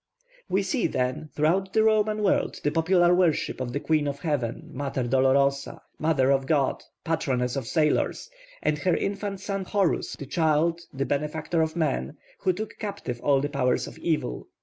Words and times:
We 0.49 0.63
see, 0.63 0.87
then, 0.87 1.29
throughout 1.35 1.73
the 1.73 1.83
Roman 1.83 2.23
world 2.23 2.59
the 2.63 2.71
popular 2.71 3.13
worship 3.13 3.61
of 3.61 3.71
the 3.71 3.79
Queen 3.79 4.07
of 4.07 4.21
Heaven, 4.21 4.71
Mater 4.73 5.03
Dolorosa, 5.03 5.79
Mother 5.99 6.31
of 6.31 6.47
God, 6.47 6.81
patroness 7.03 7.55
of 7.55 7.67
sailors, 7.67 8.27
and 8.63 8.79
her 8.79 8.95
infant 8.97 9.41
son 9.41 9.63
Horus 9.63 10.15
the 10.15 10.25
child, 10.25 10.81
the 10.91 11.05
benefactor 11.05 11.61
of 11.61 11.75
men, 11.75 12.17
who 12.39 12.51
took 12.51 12.79
captive 12.79 13.21
all 13.21 13.41
the 13.41 13.49
powers 13.49 13.85
of 13.85 13.99
evil. 13.99 14.47